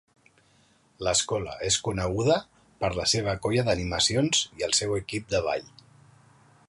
[1.07, 2.37] L'escola es coneguda
[2.85, 5.71] per la seva colla d'animacions i el seu equip de ball.